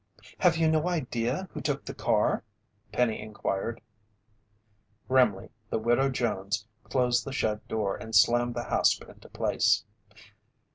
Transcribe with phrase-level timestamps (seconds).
[0.39, 2.43] "Have you no idea who took the car?"
[2.91, 3.79] Penny inquired.
[5.07, 9.83] Grimly the Widow Jones closed the shed door and slammed the hasp into place.